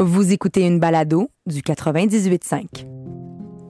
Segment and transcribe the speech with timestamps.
[0.00, 2.86] Vous écoutez une balado du 98.5.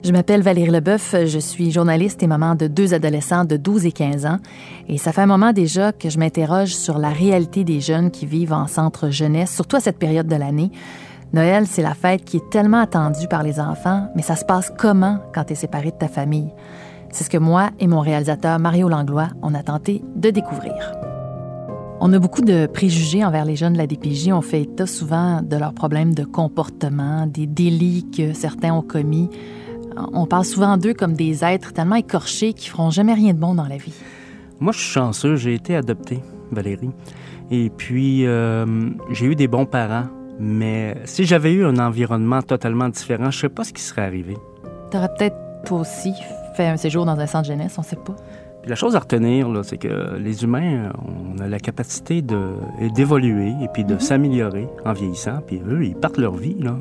[0.03, 3.91] Je m'appelle Valérie Leboeuf, je suis journaliste et maman de deux adolescents de 12 et
[3.91, 4.37] 15 ans.
[4.87, 8.27] Et ça fait un moment déjà que je m'interroge sur la réalité des jeunes qui
[8.27, 10.69] vivent en centre jeunesse, surtout à cette période de l'année.
[11.33, 14.71] Noël, c'est la fête qui est tellement attendue par les enfants, mais ça se passe
[14.77, 16.53] comment quand tu es séparé de ta famille?
[17.11, 20.91] C'est ce que moi et mon réalisateur Mario Langlois, on a tenté de découvrir.
[22.01, 24.29] On a beaucoup de préjugés envers les jeunes de la DPJ.
[24.31, 29.29] On fait état souvent de leurs problèmes de comportement, des délits que certains ont commis.
[30.13, 33.53] On parle souvent d'eux comme des êtres tellement écorchés qui feront jamais rien de bon
[33.53, 33.93] dans la vie.
[34.61, 35.35] Moi, je suis chanceux.
[35.35, 36.19] J'ai été adopté,
[36.51, 36.91] Valérie.
[37.51, 38.65] Et puis, euh,
[39.11, 40.05] j'ai eu des bons parents.
[40.39, 44.03] Mais si j'avais eu un environnement totalement différent, je ne sais pas ce qui serait
[44.03, 44.37] arrivé.
[44.89, 45.35] T'aurais peut-être
[45.65, 46.13] toi aussi
[46.55, 48.15] fait un séjour dans un centre jeunesse, on ne sait pas.
[48.61, 53.67] Puis la chose à retenir, c'est que les humains, on a la capacité d'évoluer et
[53.73, 53.99] puis de Mhm.
[53.99, 55.39] s'améliorer en vieillissant.
[55.45, 56.55] Puis eux, ils partent leur vie.
[56.59, 56.75] Là.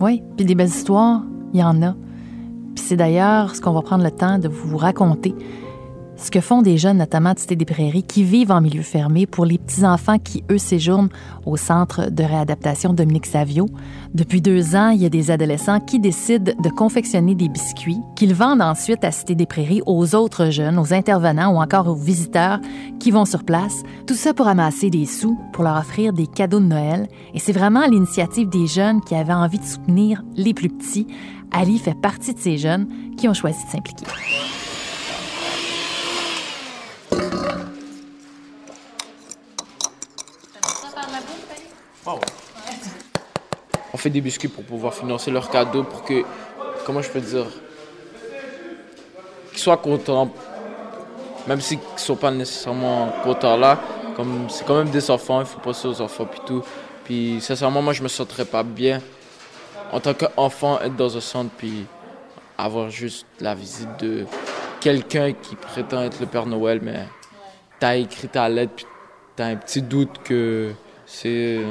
[0.00, 1.22] Oui, puis des belles histoires,
[1.52, 1.94] il y en a.
[2.74, 5.34] Puis c'est d'ailleurs ce qu'on va prendre le temps de vous raconter.
[6.22, 9.24] Ce que font des jeunes, notamment de Cité des Prairies, qui vivent en milieu fermé
[9.26, 11.08] pour les petits-enfants qui, eux, séjournent
[11.46, 13.66] au centre de réadaptation Dominique Savio.
[14.12, 18.34] Depuis deux ans, il y a des adolescents qui décident de confectionner des biscuits qu'ils
[18.34, 22.60] vendent ensuite à Cité des Prairies aux autres jeunes, aux intervenants ou encore aux visiteurs
[22.98, 23.82] qui vont sur place.
[24.06, 27.08] Tout ça pour amasser des sous, pour leur offrir des cadeaux de Noël.
[27.32, 31.06] Et c'est vraiment l'initiative des jeunes qui avaient envie de soutenir les plus petits.
[31.50, 34.04] Ali fait partie de ces jeunes qui ont choisi de s'impliquer.
[43.92, 46.24] On fait des biscuits pour pouvoir financer leurs cadeaux pour que,
[46.86, 47.46] comment je peux dire,
[49.50, 50.30] qu'ils soient contents,
[51.46, 53.78] même s'ils ne sont pas nécessairement contents là.
[54.16, 56.62] Comme c'est quand même des enfants, il faut penser aux enfants puis tout.
[57.04, 59.00] Puis sincèrement, moi je me sentirais pas bien
[59.92, 61.86] en tant qu'enfant être dans un centre puis
[62.56, 64.26] avoir juste la visite de
[64.80, 67.06] quelqu'un qui prétend être le Père Noël, mais
[67.78, 68.86] t'as écrit ta lettre puis
[69.36, 70.72] t'as un petit doute que
[71.12, 71.64] c'est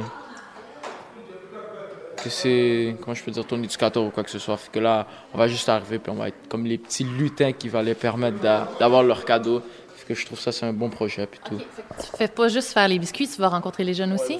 [2.22, 4.57] que c'est, comment je peux dire, ton éducateur ou quoi que ce soit.
[4.57, 7.53] Fait que là, on va juste arriver puis on va être comme les petits lutins
[7.53, 9.61] qui va les permettre d'a- d'avoir leur cadeau.
[9.95, 11.57] Fait que je trouve ça, c'est un bon projet puis tout.
[11.57, 14.38] Tu fais pas juste faire les biscuits, tu vas rencontrer les jeunes aussi?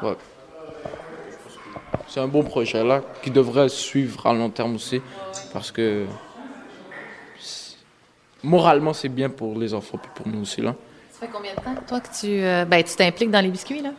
[0.00, 0.16] Ouais.
[2.08, 5.02] C'est un bon projet là qui devrait suivre à long terme aussi
[5.52, 6.06] parce que
[8.42, 10.74] moralement c'est bien pour les enfants puis pour nous aussi là.
[11.10, 13.80] Ça fait combien de temps, toi, que tu euh, ben, tu t'impliques dans les biscuits,
[13.80, 13.90] là?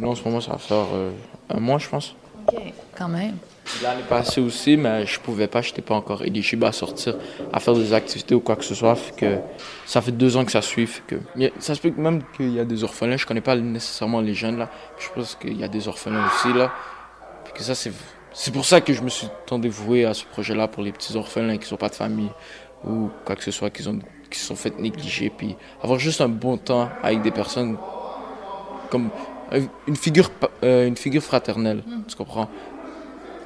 [0.00, 1.10] Là en ce moment ça va faire euh,
[1.50, 2.14] un mois je pense.
[2.48, 2.54] OK.
[2.96, 3.36] Quand même.
[3.82, 7.14] L'année passée aussi, mais je pouvais pas, je n'étais pas encore éligible à sortir,
[7.52, 8.96] à faire des activités ou quoi que ce soit.
[8.96, 9.38] Fait que
[9.86, 10.86] ça fait deux ans que ça suit.
[10.86, 11.16] fait que,
[11.60, 13.16] ça se peut même qu'il y a des orphelins.
[13.16, 14.68] Je connais pas nécessairement les jeunes là.
[14.98, 16.72] Je pense qu'il y a des orphelins aussi là.
[17.44, 17.92] Puis que ça c'est
[18.34, 21.16] c'est pour ça que je me suis tant dévoué à ce projet-là pour les petits
[21.16, 22.30] orphelins qui sont pas de famille
[22.84, 23.98] ou quoi que ce soit, qui ont
[24.30, 27.76] qui se sont fait négliger, puis avoir juste un bon temps avec des personnes
[28.90, 29.10] comme
[29.86, 30.30] une figure
[30.64, 31.82] euh, une figure fraternelle.
[32.08, 32.48] Tu comprends?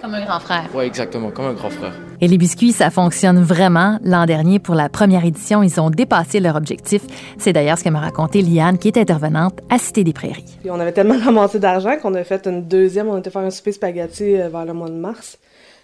[0.01, 0.69] Comme un grand frère.
[0.75, 1.93] Ouais, exactement, comme un grand frère.
[2.21, 3.99] Et les biscuits, ça fonctionne vraiment.
[4.05, 7.03] L'an dernier, pour la première édition, ils ont dépassé leur objectif.
[7.39, 10.59] C'est d'ailleurs ce que m'a raconté Liane, qui est intervenante à Cité des Prairies.
[10.61, 13.09] Puis on avait tellement ramassé d'argent qu'on a fait une deuxième.
[13.09, 15.39] On était faire un souper spaghetti euh, vers le mois de mars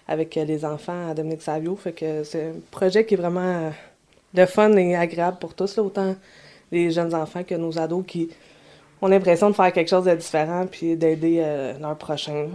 [0.06, 1.74] avec euh, les enfants à Dominique Savio.
[1.76, 3.70] Fait que c'est un projet qui est vraiment euh,
[4.34, 6.14] le fun et agréable pour tous, là, autant
[6.70, 8.28] les jeunes enfants que nos ados qui
[9.02, 12.48] ont l'impression de faire quelque chose de différent puis d'aider euh, leur prochain.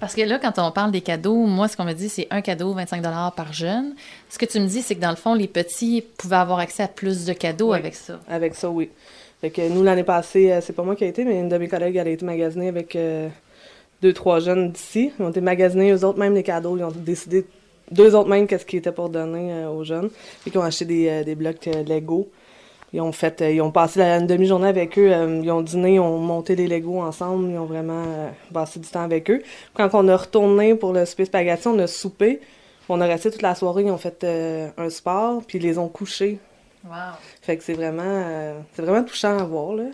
[0.00, 2.40] Parce que là, quand on parle des cadeaux, moi, ce qu'on me dit, c'est un
[2.40, 3.02] cadeau, 25
[3.34, 3.94] par jeune.
[4.28, 6.82] Ce que tu me dis, c'est que dans le fond, les petits pouvaient avoir accès
[6.82, 7.78] à plus de cadeaux Oui.
[7.78, 8.20] avec ça.
[8.28, 8.90] Avec ça, oui.
[9.40, 11.56] Fait que nous, l'année passée, euh, c'est pas moi qui a été, mais une de
[11.58, 13.28] mes collègues, elle a été magasinée avec euh,
[14.02, 15.12] deux, trois jeunes d'ici.
[15.18, 16.76] Ils ont été magasinés, eux autres, même les cadeaux.
[16.76, 17.46] Ils ont décidé,
[17.90, 20.10] deux autres même, qu'est-ce qui était pour donner euh, aux jeunes.
[20.42, 22.28] Puis qu'ils ont acheté des, des blocs Lego.
[22.94, 25.12] Ils ont fait, euh, ils ont passé la, une demi-journée avec eux.
[25.12, 27.50] euh, ils ont dîné, ils ont monté les Legos ensemble.
[27.50, 29.42] Ils ont vraiment euh, passé du temps avec eux.
[29.74, 32.40] Quand on a retourné pour le souper spaghetti, on a soupé.
[32.88, 33.82] On a resté toute la soirée.
[33.82, 34.24] Ils ont fait
[34.78, 36.38] un sport, puis ils les ont couchés.
[36.84, 37.16] Wow.
[37.42, 39.84] Fait que c'est vraiment, c'est vraiment touchant à voir, là.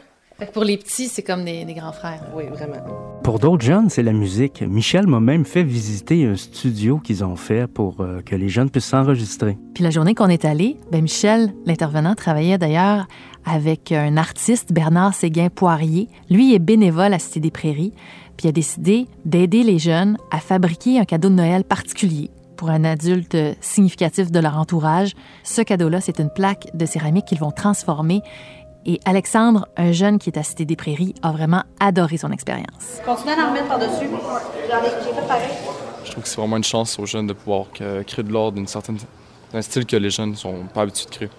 [0.41, 2.23] Fait que pour les petits, c'est comme des, des grands frères.
[2.35, 2.79] Oui, vraiment.
[3.23, 4.63] Pour d'autres jeunes, c'est la musique.
[4.63, 8.71] Michel m'a même fait visiter un studio qu'ils ont fait pour euh, que les jeunes
[8.71, 9.59] puissent s'enregistrer.
[9.75, 13.07] Puis la journée qu'on est allé, ben Michel, l'intervenant, travaillait d'ailleurs
[13.45, 16.09] avec un artiste, Bernard Séguin-Poirier.
[16.31, 17.93] Lui est bénévole à Cité des Prairies,
[18.39, 22.69] puis il a décidé d'aider les jeunes à fabriquer un cadeau de Noël particulier pour
[22.69, 25.13] un adulte significatif de leur entourage.
[25.45, 28.21] Ce cadeau-là, c'est une plaque de céramique qu'ils vont transformer
[28.87, 33.01] Et Alexandre, un jeune qui est à Cité des Prairies, a vraiment adoré son expérience.
[33.05, 34.09] Continuez à en remettre par-dessus.
[34.71, 35.49] J'en ai, j'ai fait pareil.
[36.05, 38.53] Je trouve que c'est vraiment une chance aux jeunes de pouvoir que- créer de l'art
[38.53, 38.97] d'une certaine,
[39.53, 41.31] d'un style que les jeunes sont pas habitués de créer.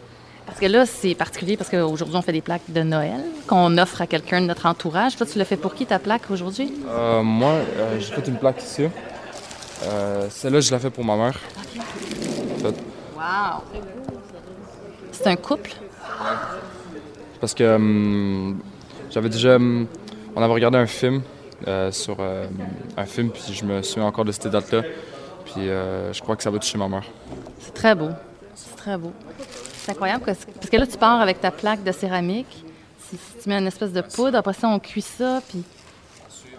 [0.45, 4.01] Parce que là, c'est particulier parce qu'aujourd'hui, on fait des plaques de Noël qu'on offre
[4.01, 5.15] à quelqu'un de notre entourage.
[5.15, 6.73] Toi, tu l'as fait pour qui ta plaque aujourd'hui?
[6.87, 8.87] Euh, moi, euh, j'ai fait une plaque ici.
[9.83, 11.39] Euh, Celle-là, je l'ai fait pour ma mère.
[12.55, 12.75] En fait,
[13.15, 13.61] Wow!
[15.11, 15.71] C'est un couple?
[17.41, 18.59] Parce que hum,
[19.09, 19.55] j'avais déjà.
[19.55, 19.87] hum,
[20.35, 21.21] on avait regardé un film
[21.67, 22.45] euh, sur euh,
[22.95, 24.83] un film, puis je me souviens encore de cette date-là.
[25.45, 27.03] Puis euh, je crois que ça va toucher ma mère.
[27.59, 28.09] C'est très beau.
[28.55, 29.11] C'est très beau.
[29.77, 32.63] C'est incroyable parce parce que là, tu pars avec ta plaque de céramique.
[33.09, 35.63] Tu, tu mets une espèce de poudre, après ça, on cuit ça, puis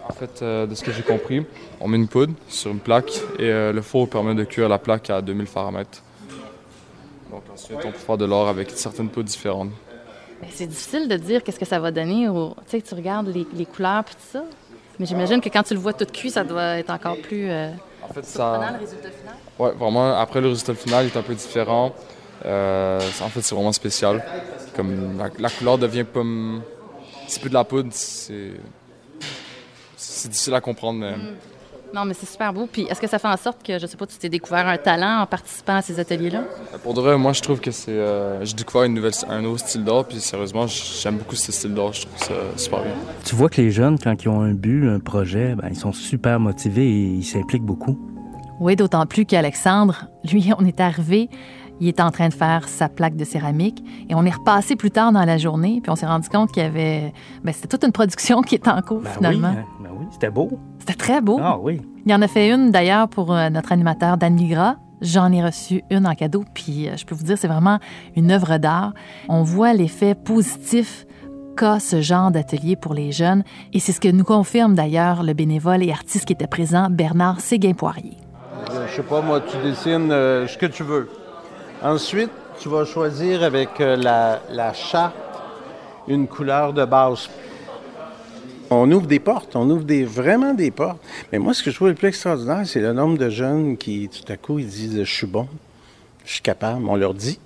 [0.07, 1.43] En fait, de ce que j'ai compris,
[1.79, 5.09] on met une poudre sur une plaque et le four permet de cuire la plaque
[5.09, 6.03] à 2000 Fahrenheit.
[7.31, 9.71] Donc ensuite, on peut faire de l'or avec certaines poudres différentes.
[10.43, 12.27] Ben, c'est difficile de dire qu'est-ce que ça va donner.
[12.29, 14.43] au- Tu sais, tu regardes les, les couleurs puis tout ça.
[14.99, 17.69] Mais j'imagine que quand tu le vois tout cuit, ça doit être encore plus euh,
[18.03, 19.35] En fait, surprenant, ça, le résultat final.
[19.59, 20.15] ouais, vraiment.
[20.19, 21.93] Après, le résultat final est un peu différent.
[22.45, 24.23] Euh, en fait, c'est vraiment spécial.
[24.75, 26.61] Comme la, la couleur devient comme,
[27.27, 27.89] c'est plus de la poudre.
[27.91, 28.51] C'est,
[29.97, 30.99] c'est difficile à comprendre.
[30.99, 31.15] Mais...
[31.93, 32.67] Non, mais c'est super beau.
[32.71, 34.77] Puis est-ce que ça fait en sorte que, je sais pas, tu t'es découvert un
[34.77, 36.43] talent en participant à ces ateliers-là?
[36.81, 39.59] Pour de vrai, moi, je trouve que c'est, euh, j'ai découvert une nouvelle, un nouveau
[39.59, 40.05] style d'art.
[40.05, 41.93] Puis sérieusement, j'aime beaucoup ce style d'art.
[41.93, 42.93] Je trouve ça super bien.
[43.23, 45.93] Tu vois que les jeunes, quand ils ont un but, un projet, ben, ils sont
[45.93, 47.99] super motivés et ils s'impliquent beaucoup.
[48.59, 51.29] Oui, d'autant plus qu'Alexandre, lui, on est arrivé,
[51.81, 54.91] il était en train de faire sa plaque de céramique et on est repassé plus
[54.91, 57.13] tard dans la journée, puis on s'est rendu compte qu'il y avait.
[57.43, 59.49] Ben, c'était toute une production qui était en cours Ben finalement.
[59.51, 60.49] oui, hein, ben oui, c'était beau.
[60.79, 61.39] C'était très beau.
[61.41, 61.81] Ah oui.
[62.05, 64.75] Il en a fait une d'ailleurs pour euh, notre animateur Dan Migra.
[65.01, 67.79] J'en ai reçu une en cadeau, puis euh, je peux vous dire, c'est vraiment
[68.15, 68.93] une œuvre d'art.
[69.27, 71.05] On voit l'effet positif
[71.57, 73.43] qu'a ce genre d'atelier pour les jeunes,
[73.73, 77.41] et c'est ce que nous confirme d'ailleurs le bénévole et artiste qui était présent, Bernard
[77.41, 78.17] Séguin-Poirier.
[78.89, 81.09] Je sais pas, moi, tu dessines euh, ce que tu veux.
[81.83, 82.31] Ensuite,
[82.61, 85.17] tu vas choisir avec euh, la, la charte
[86.07, 87.29] une couleur de base.
[88.69, 91.01] On ouvre des portes, on ouvre des, vraiment des portes.
[91.33, 94.07] Mais moi, ce que je trouve le plus extraordinaire, c'est le nombre de jeunes qui,
[94.07, 95.49] tout à coup, ils disent Je suis bon,
[96.23, 96.85] je suis capable.
[96.87, 97.37] On leur dit.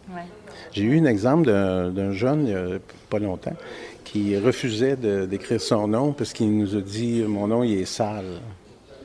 [0.71, 2.79] J'ai eu un exemple d'un jeune, il y a
[3.09, 3.55] pas longtemps,
[4.03, 8.39] qui refusait d'écrire son nom parce qu'il nous a dit Mon nom, il est sale.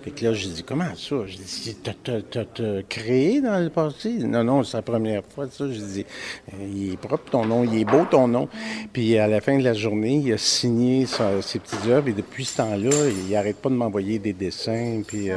[0.05, 1.17] Fait là, j'ai dit, comment ça?
[1.27, 4.11] J'ai dit, t'as- créé dans le passé?
[4.25, 5.65] Non, non, c'est la première fois, ça.
[5.71, 6.07] J'ai dit,
[6.53, 8.49] Euh, il est propre ton nom, il est beau ton nom.
[8.93, 12.45] Puis à la fin de la journée, il a signé ses petites œuvres et depuis
[12.45, 12.91] ce temps-là,
[13.29, 15.37] il arrête pas de m'envoyer des dessins, puis euh,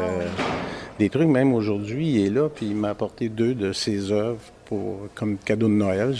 [0.97, 1.27] des trucs.
[1.27, 5.37] Même aujourd'hui, il est là, puis il m'a apporté deux de ses œuvres pour, comme
[5.37, 6.15] cadeau de Noël.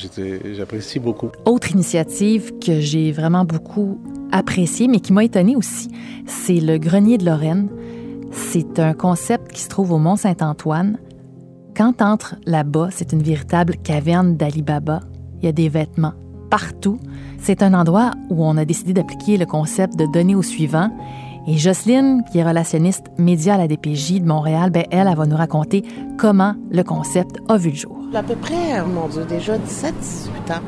[0.56, 1.30] J'apprécie beaucoup.
[1.46, 4.00] Autre initiative que j'ai vraiment beaucoup
[4.32, 5.90] appréciée, mais qui m'a étonnée aussi,
[6.28, 7.70] c'est le Grenier de Lorraine.
[8.36, 10.98] C'est un concept qui se trouve au Mont-Saint-Antoine.
[11.76, 15.00] Quand entre là-bas, c'est une véritable caverne d'Ali Baba.
[15.40, 16.14] Il y a des vêtements
[16.50, 17.00] partout.
[17.40, 20.90] C'est un endroit où on a décidé d'appliquer le concept de donner au suivant.
[21.48, 25.26] Et Jocelyne, qui est relationniste média à la DPJ de Montréal, ben elle, elle va
[25.26, 25.84] nous raconter
[26.18, 27.98] comment le concept a vu le jour.
[28.14, 29.60] À peu près, oh mon Dieu, déjà 17-18
[30.54, 30.64] ans,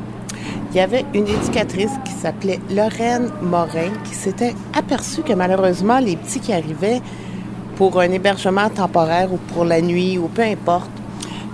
[0.70, 6.16] il y avait une éducatrice qui s'appelait Lorraine Morin qui s'était aperçue que malheureusement, les
[6.16, 7.00] petits qui arrivaient
[7.78, 10.90] pour un hébergement temporaire ou pour la nuit ou peu importe,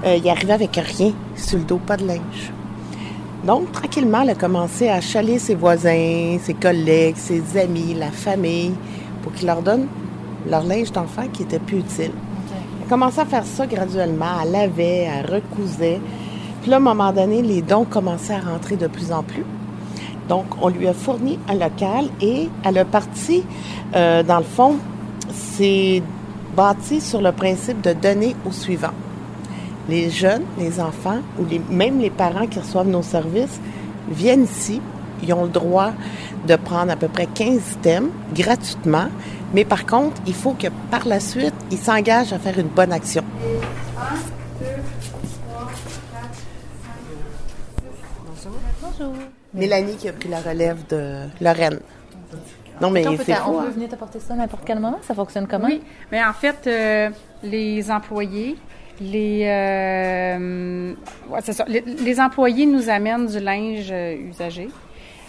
[0.06, 2.50] euh, ils arrivaient avec rien sur le dos, pas de linge.
[3.44, 8.72] Donc, tranquillement, elle a commencé à chaler ses voisins, ses collègues, ses amis, la famille,
[9.22, 9.86] pour qu'ils leur donnent
[10.48, 12.12] leur linge d'enfant qui était plus utile.
[12.78, 14.40] Elle a commencé à faire ça graduellement.
[14.42, 16.00] Elle lavait, elle recousait.
[16.62, 19.44] Puis là, à un moment donné, les dons commençaient à rentrer de plus en plus.
[20.30, 23.44] Donc, on lui a fourni un local et elle a parti,
[23.94, 24.78] euh, dans le fond,
[25.30, 26.02] c'est
[26.56, 28.92] bâti sur le principe de donner au suivant.
[29.88, 33.60] Les jeunes, les enfants ou les, même les parents qui reçoivent nos services
[34.08, 34.80] viennent ici.
[35.22, 35.92] Ils ont le droit
[36.46, 39.08] de prendre à peu près 15 thèmes gratuitement.
[39.52, 42.92] Mais par contre, il faut que par la suite, ils s'engagent à faire une bonne
[42.92, 43.24] action.
[49.52, 51.78] Mélanie qui a pris la relève de Lorraine.
[52.86, 53.58] Non, mais c'est fou.
[53.58, 53.70] hein?
[53.70, 54.98] venir t'apporter ça à n'importe quel moment?
[55.02, 55.66] Ça fonctionne comment?
[55.66, 57.10] Oui, mais en fait, euh,
[57.42, 58.56] les employés,
[59.00, 60.94] les, euh,
[61.28, 61.64] ouais, c'est ça.
[61.66, 64.68] Les, les employés nous amènent du linge euh, usagé.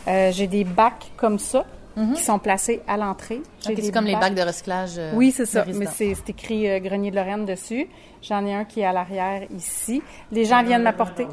[0.07, 1.65] Euh, J'ai des bacs comme ça
[2.13, 3.41] qui sont placés à l'entrée.
[3.61, 4.95] C'est comme les bacs de recyclage.
[4.97, 5.63] euh, Oui, c'est ça.
[5.73, 7.87] Mais c'est c'est écrit euh, Grenier de Lorraine dessus.
[8.21, 10.01] J'en ai un qui est à l'arrière ici.
[10.31, 11.25] Les gens viennent m'apporter.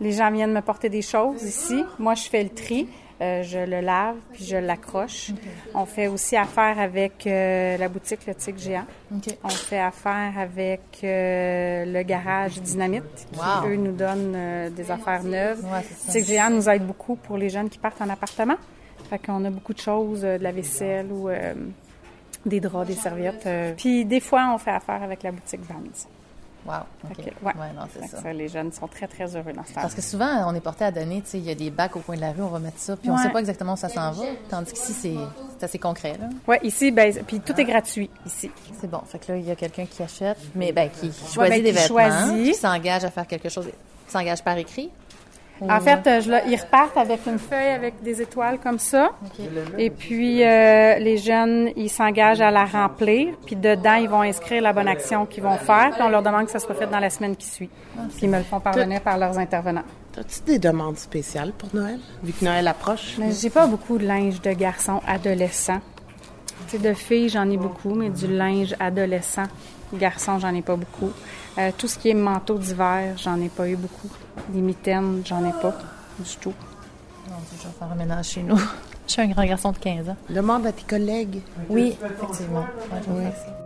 [0.00, 1.82] Les gens viennent me porter des choses ici.
[1.98, 2.88] Moi, je fais le tri.
[3.20, 5.30] Euh, je le lave, puis je l'accroche.
[5.74, 8.86] On fait aussi affaire avec euh, la boutique Le Tic Géant.
[9.44, 13.68] On fait affaire avec euh, le garage Dynamite, qui, Wow.
[13.68, 15.62] eux, nous donnent euh, des affaires neuves.
[15.64, 16.12] Ouais, ça.
[16.12, 18.56] Tic Géant nous aide beaucoup pour les jeunes qui partent en appartement.
[19.10, 21.52] Fait qu'on a beaucoup de choses, euh, de la vaisselle ou euh,
[22.46, 23.44] des draps, des serviettes.
[23.46, 23.74] euh.
[23.76, 25.82] Puis des fois, on fait affaire avec la boutique Vans.
[26.66, 26.74] Wow.
[27.04, 27.24] Ouais.
[27.44, 28.20] Ouais, non, c'est ça.
[28.20, 30.60] ça, Les jeunes sont très, très heureux dans ce temps Parce que souvent, on est
[30.60, 32.42] porté à donner, tu sais, il y a des bacs au coin de la rue,
[32.42, 33.22] on va mettre ça, puis on Ouais.
[33.22, 34.24] sait pas exactement où ça s'en va.
[34.50, 34.92] Tandis qu'ici,
[35.58, 36.28] c'est assez concret, là.
[36.46, 38.50] Oui, ici, ben, puis tout est gratuit ici.
[38.80, 39.00] C'est bon.
[39.06, 41.70] Fait que là, il y a quelqu'un qui achète, mais ben, qui choisit ben, des
[41.70, 42.44] qui vêtements, choisit.
[42.44, 43.68] qui s'engage à faire quelque chose,
[44.08, 44.90] s'engage par écrit.
[45.68, 49.10] En fait, euh, je, ils repartent avec une feuille avec des étoiles comme ça.
[49.78, 53.34] Et puis, euh, les jeunes, ils s'engagent à la remplir.
[53.44, 55.90] Puis dedans, ils vont inscrire la bonne action qu'ils vont faire.
[55.92, 57.70] Puis on leur demande que ça soit fait dans la semaine qui suit.
[57.94, 59.84] Puis ils me le font parvenir par leurs intervenants.
[60.18, 63.16] As-tu des demandes spéciales pour Noël, vu que Noël approche?
[63.18, 65.80] Mais j'ai pas beaucoup de linge de garçons adolescents.
[66.68, 69.44] Tu sais, de filles, j'en ai beaucoup, mais du linge adolescent,
[69.98, 71.10] garçons, j'en ai pas beaucoup.
[71.58, 74.08] Euh, tout ce qui est manteau d'hiver, j'en ai pas eu beaucoup.
[74.48, 75.74] Des mitaines, j'en ai pas
[76.18, 76.54] du tout.
[77.26, 78.60] Dieu, je vais faire un ménage chez nous.
[79.06, 80.16] Je suis un grand garçon de 15 ans.
[80.28, 81.40] Demande à tes collègues.
[81.68, 82.64] Oui, effectivement.
[82.92, 83.14] Ça.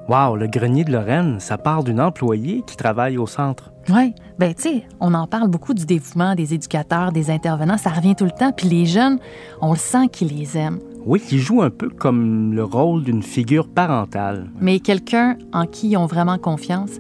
[0.08, 3.70] Wow, le grenier de Lorraine, ça part d'une employée qui travaille au centre.
[3.90, 7.90] Oui, ben tu sais, on en parle beaucoup du dévouement des éducateurs, des intervenants, ça
[7.90, 9.18] revient tout le temps, puis les jeunes,
[9.60, 10.80] on le sent qu'ils les aiment.
[11.06, 14.50] Oui, qui joue un peu comme le rôle d'une figure parentale.
[14.60, 16.92] Mais quelqu'un en qui ils ont vraiment confiance.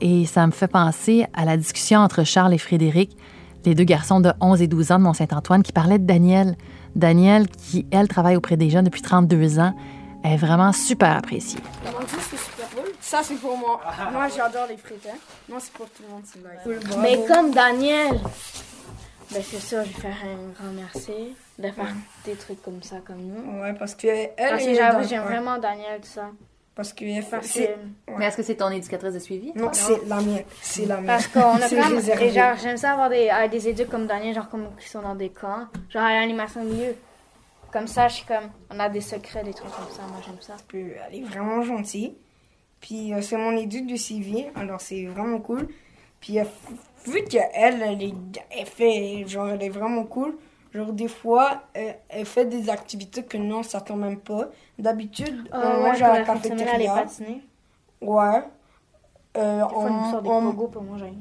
[0.00, 3.14] Et ça me fait penser à la discussion entre Charles et Frédéric,
[3.66, 6.56] les deux garçons de 11 et 12 ans de Mont-Saint-Antoine, qui parlaient de Daniel.
[6.96, 9.74] Daniel, qui, elle, travaille auprès des jeunes depuis 32 ans,
[10.24, 11.60] est vraiment super appréciée.
[12.06, 12.92] c'est super cool.
[13.00, 13.80] Ça, c'est pour moi.
[14.12, 15.06] Moi, j'adore les frites.
[15.06, 15.18] Hein.
[15.48, 17.02] Moi, c'est pour tout le monde.
[17.02, 18.18] Mais comme Daniel,
[19.32, 21.94] ben c'est ça, je vais faire un grand merci de faire
[22.24, 23.60] des trucs comme ça comme nous.
[23.60, 25.28] Ouais, parce que elle, Parce que j'avoue, j'aime ouais.
[25.28, 26.30] vraiment Daniel, tout ça.
[26.74, 27.60] Parce que Parce que-
[28.16, 29.52] Mais est-ce que c'est ton éducatrice de suivi?
[29.54, 30.44] Non, c'est la mienne.
[30.62, 31.06] C'est la mienne.
[31.06, 31.94] Parce qu'on a comme.
[31.96, 32.26] réservé.
[32.28, 35.02] Et genre, j'aime ça avoir des, euh, des éducs comme Daniel, genre comme qui sont
[35.02, 36.94] dans des camps, genre à l'animation milieu.
[37.72, 38.48] Comme ça, je suis comme.
[38.70, 40.56] On a des secrets, des trucs comme ça, moi j'aime ça.
[40.68, 42.16] Puis, elle est vraiment gentille.
[42.80, 45.68] Puis euh, c'est mon éduc du civil, alors c'est vraiment cool.
[46.20, 46.44] Puis euh,
[47.06, 47.48] vu qu'elle,
[47.82, 48.14] elle, est-
[48.58, 50.36] elle fait, genre, elle est vraiment cool.
[50.74, 54.48] Genre, des fois, euh, elle fait des activités que nous, on s'attend même pas.
[54.78, 56.94] D'habitude, Ah on ouais, mange à la semaine, elle est cafétéria.
[56.94, 57.42] patinée.
[58.00, 58.42] Ouais.
[59.36, 61.12] Euh, nous on, sort des on- pogos pour manger.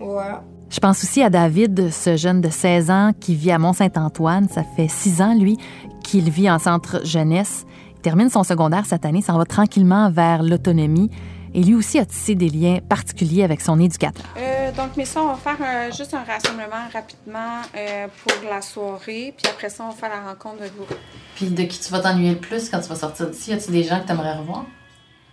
[0.00, 0.22] Ouais.
[0.70, 4.48] Je pense aussi à David, ce jeune de 16 ans qui vit à Mont-Saint-Antoine.
[4.48, 5.56] Ça fait six ans, lui,
[6.02, 7.64] qu'il vit en centre jeunesse.
[7.94, 11.10] Il termine son secondaire cette année, s'en va tranquillement vers l'autonomie.
[11.56, 14.24] Et lui aussi a tissé des liens particuliers avec son éducateur.
[14.36, 19.32] Euh, donc, mais ça, on va faire juste un rassemblement rapidement euh, pour la soirée.
[19.36, 20.92] Puis après ça, on va faire la rencontre de groupe.
[21.36, 23.50] Puis de qui tu vas t'ennuyer le plus quand tu vas sortir d'ici?
[23.50, 24.64] Y a-tu des gens que tu aimerais revoir?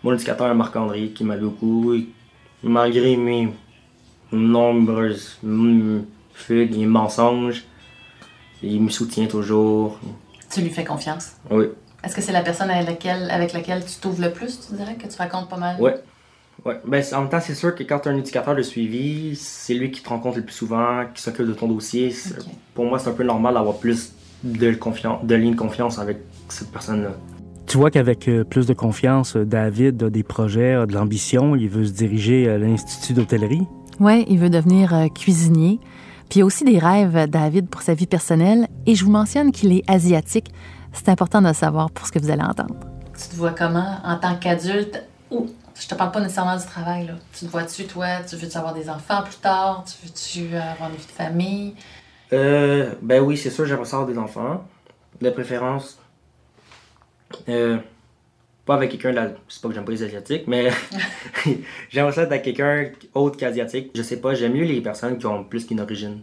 [0.03, 1.93] Mon éducateur Marc-André qui m'a beaucoup,
[2.61, 3.51] malgré mes
[4.31, 5.39] nombreuses
[6.33, 7.63] fugues et mensonges,
[8.63, 9.99] il me soutient toujours.
[10.51, 11.33] Tu lui fais confiance?
[11.49, 11.65] Oui,
[12.03, 14.95] Est-ce que c'est la personne avec laquelle, avec laquelle tu t'ouvres le plus, tu dirais,
[14.95, 15.81] que tu racontes pas mal?
[15.81, 15.95] ouais.
[16.65, 16.79] Ouais.
[16.85, 19.73] Ben, en même temps, c'est sûr que quand tu as un éducateur de suivi, c'est
[19.73, 22.13] lui qui te rencontre le plus souvent, qui s'occupe de ton dossier.
[22.75, 24.13] Pour moi, c'est un peu normal d'avoir plus
[24.43, 27.11] de, confiance, de liens de confiance avec cette personne-là.
[27.65, 31.55] Tu vois qu'avec euh, plus de confiance, euh, David a des projets, a de l'ambition,
[31.55, 33.65] il veut se diriger à l'Institut d'hôtellerie.
[34.01, 35.79] Oui, il veut devenir euh, cuisinier.
[36.27, 38.67] Puis il y a aussi des rêves, euh, David, pour sa vie personnelle.
[38.87, 40.51] Et je vous mentionne qu'il est asiatique.
[40.91, 42.73] C'est important de le savoir pour ce que vous allez entendre.
[43.15, 43.97] Tu te vois comment?
[44.03, 45.03] En tant qu'adulte?
[45.29, 45.45] Ou,
[45.81, 47.13] je te parle pas nécessairement du travail, là.
[47.33, 48.21] Tu te vois-tu, toi?
[48.29, 49.83] Tu veux-tu avoir des enfants plus tard?
[49.85, 51.75] Tu veux-tu euh, avoir une vie de famille?
[52.33, 54.63] Euh, ben oui, c'est sûr, j'aimerais ça avoir des enfants.
[55.19, 55.99] De préférence,
[57.49, 57.77] euh,
[58.65, 60.69] pas avec quelqu'un, de la- c'est pas que j'aime pas les Asiatiques, mais
[61.89, 63.91] j'aimerais ça être avec quelqu'un autre qu'Asiatique.
[63.95, 66.21] Je sais pas, j'aime mieux les personnes qui ont plus qu'une origine.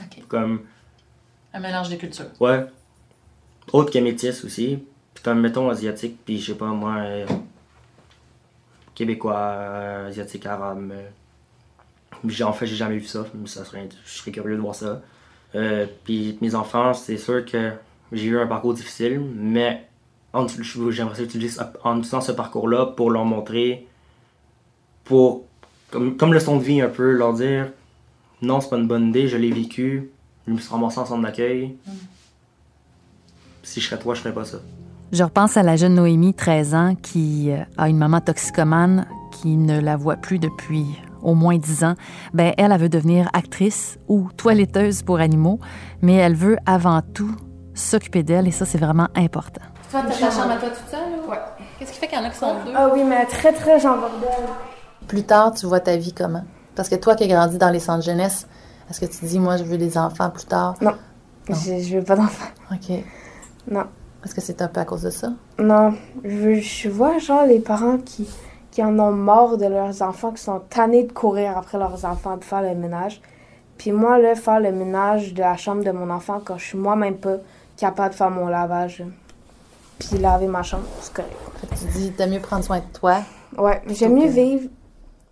[0.00, 0.22] OK.
[0.28, 0.62] Comme,
[1.52, 2.26] Un mélange des cultures.
[2.40, 2.64] ouais,
[3.72, 4.82] autre que métis aussi.
[5.14, 7.26] Puis comme, mettons, Asiatique, puis je sais pas, moi, euh,
[8.94, 10.92] Québécois, euh, Asiatique, Arabe.
[10.92, 14.74] euh, en fait, j'ai jamais vu ça, mais ça serait, je serais curieux de voir
[14.74, 15.02] ça.
[15.54, 17.72] Euh, puis mes enfants, c'est sûr que
[18.12, 19.86] j'ai eu un parcours difficile, mais
[20.90, 23.86] j'aimerais utiliser ça- en utilisant ce parcours-là pour leur montrer,
[25.04, 25.44] pour
[25.90, 27.68] comme, comme leçon de vie un peu, leur dire
[28.42, 30.10] non, c'est pas une bonne idée, je l'ai vécu,
[30.46, 31.76] je me suis ramassé en centre d'accueil.
[33.62, 34.58] Si je serais toi, je ferais pas ça.
[35.12, 39.56] Je repense à la jeune Noémie, 13 ans, qui euh, a une maman toxicomane qui
[39.56, 40.86] ne la voit plus depuis
[41.22, 41.94] au moins 10 ans,
[42.34, 45.58] ben elle, elle veut devenir actrice ou toiletteuse pour animaux,
[46.02, 47.34] mais elle veut avant tout
[47.72, 49.62] s'occuper d'elle et ça, c'est vraiment important.
[49.90, 51.00] Toi, t'as ta chambre à toi toute seule?
[51.26, 51.30] Ou...
[51.30, 51.38] Ouais.
[51.78, 52.72] Qu'est-ce qui fait qu'il y en a qui sont deux?
[52.74, 54.28] Ah oui, mais très, très genre bordel.
[55.08, 56.44] Plus tard, tu vois ta vie comment?
[56.74, 58.46] Parce que toi qui as grandi dans les centres jeunesse,
[58.90, 60.74] est-ce que tu dis, moi, je veux des enfants plus tard?
[60.80, 60.94] Non.
[61.48, 62.50] Je, je veux pas d'enfants.
[62.70, 63.04] OK.
[63.70, 63.84] Non.
[64.24, 65.28] Est-ce que c'est un peu à cause de ça?
[65.58, 65.94] Non.
[66.24, 68.28] Je, je vois, genre, les parents qui,
[68.70, 72.36] qui en ont marre de leurs enfants, qui sont tannés de courir après leurs enfants
[72.36, 73.20] pour faire le ménage.
[73.76, 76.78] Puis moi, là, faire le ménage de la chambre de mon enfant quand je suis
[76.78, 77.36] moi-même pas
[77.76, 79.04] capable de faire mon lavage.
[79.98, 81.36] Puis laver ma chambre, c'est correct.
[81.60, 83.18] Fait que tu dis, t'as mieux prendre soin de toi.
[83.58, 84.68] Ouais, j'aime mieux vivre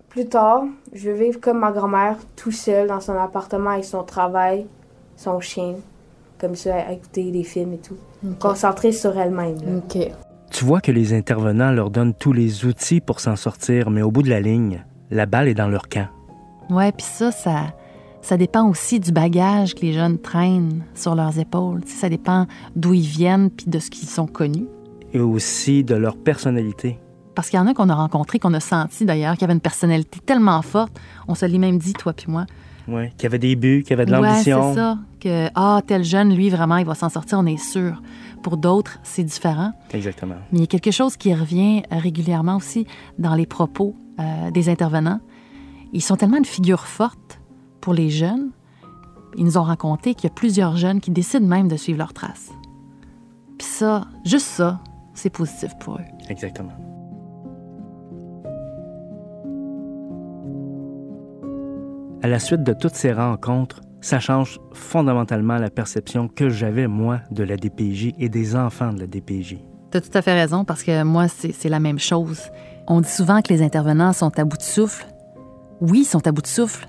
[0.09, 0.65] plus tard.
[0.93, 4.67] Je veux vivre comme ma grand-mère, tout seul dans son appartement avec son travail,
[5.17, 5.77] son chien,
[6.43, 7.97] comme ça, à écouter des films et tout.
[8.41, 9.57] Concentrée sur elle-même.
[9.79, 9.97] OK.
[10.51, 14.11] Tu vois que les intervenants leur donnent tous les outils pour s'en sortir, mais au
[14.11, 16.09] bout de la ligne, la balle est dans leur camp.
[16.69, 17.73] Ouais, puis ça, ça,
[18.23, 21.81] ça dépend aussi du bagage que les jeunes traînent sur leurs épaules.
[21.87, 24.67] Ça dépend d'où ils viennent puis de ce qu'ils sont connus.
[25.13, 26.99] Et aussi de leur personnalité.
[27.35, 29.61] Parce qu'il y en a qu'on a rencontrés, qu'on a senti d'ailleurs, qui avaient une
[29.61, 30.99] personnalité tellement forte.
[31.29, 32.47] On se l'est même dit, toi puis moi.
[32.89, 34.71] Ouais, qui avaient des buts, qui avaient de Ouais, l'ambition.
[34.73, 34.99] c'est ça.
[35.21, 38.03] Que, ah, tel jeune, lui, vraiment, il va s'en sortir, on est sûr.
[38.43, 39.73] Pour d'autres, c'est différent.
[39.93, 40.35] Exactement.
[40.51, 42.87] Mais il y a quelque chose qui revient régulièrement aussi
[43.19, 45.21] dans les propos euh, des intervenants.
[45.93, 47.39] Ils sont tellement une figure forte
[47.81, 48.51] pour les jeunes.
[49.37, 52.13] Ils nous ont raconté qu'il y a plusieurs jeunes qui décident même de suivre leurs
[52.15, 52.51] traces.
[53.59, 54.81] Puis ça, juste ça,
[55.15, 56.05] c'est positif pour eux.
[56.29, 56.73] Exactement.
[62.25, 67.19] À la suite de toutes ces rencontres, ça change fondamentalement la perception que j'avais, moi,
[67.33, 69.59] de la DPJ et des enfants de la DPJ.
[69.91, 72.43] Tu as tout à fait raison parce que moi, c'est la même chose.
[72.87, 75.05] On dit souvent que les intervenants sont à bout de souffle.
[75.81, 76.87] Oui, ils sont à bout de souffle,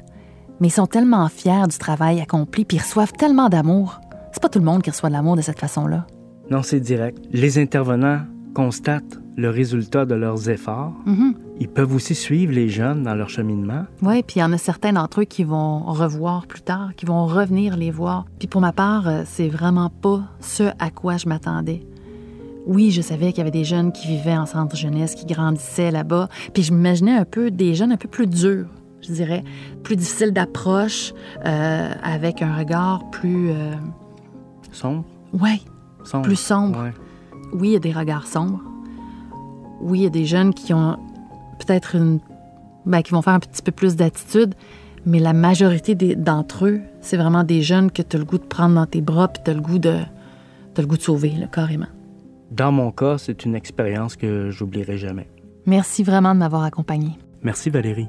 [0.59, 4.01] mais ils sont tellement fiers du travail accompli puis ils reçoivent tellement d'amour.
[4.31, 6.05] C'est pas tout le monde qui reçoit de l'amour de cette façon-là.
[6.51, 7.17] Non, c'est direct.
[7.31, 8.21] Les intervenants
[8.53, 10.93] constatent le résultat de leurs efforts.
[11.05, 11.33] Mhm.
[11.59, 13.85] Ils peuvent aussi suivre les jeunes dans leur cheminement.
[14.01, 17.05] Oui, puis il y en a certains d'entre eux qui vont revoir plus tard, qui
[17.05, 18.25] vont revenir les voir.
[18.39, 21.85] Puis pour ma part, euh, c'est vraiment pas ce à quoi je m'attendais.
[22.65, 25.91] Oui, je savais qu'il y avait des jeunes qui vivaient en centre jeunesse, qui grandissaient
[25.91, 26.29] là-bas.
[26.53, 28.67] Puis je m'imaginais un peu des jeunes un peu plus durs,
[29.01, 29.43] je dirais,
[29.83, 31.13] plus difficiles d'approche,
[31.46, 33.50] euh, avec un regard plus...
[33.51, 33.74] euh,
[34.72, 35.03] Sombre?
[36.03, 36.24] Sombre.
[36.25, 36.83] plus sombre.
[36.83, 36.93] Ouais.
[37.53, 38.61] Oui, il y a des regards sombres.
[39.81, 40.98] Oui, il y a des jeunes qui ont
[41.59, 42.20] peut-être une.
[42.86, 44.55] ben, qui vont faire un petit peu plus d'attitude,
[45.05, 48.44] mais la majorité d'entre eux, c'est vraiment des jeunes que tu as le goût de
[48.44, 50.00] prendre dans tes bras puis tu as le goût de.
[50.77, 51.88] le goût de sauver, là, carrément.
[52.51, 55.27] Dans mon cas, c'est une expérience que j'oublierai jamais.
[55.66, 57.18] Merci vraiment de m'avoir accompagné.
[57.42, 58.07] Merci Valérie.